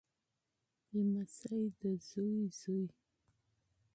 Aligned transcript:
لمسی 0.93 1.59
دزوی 1.79 2.31
زوی 2.59 2.85